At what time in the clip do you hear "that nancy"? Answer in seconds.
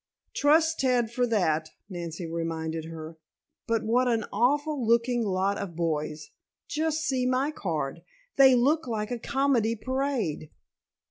1.27-2.25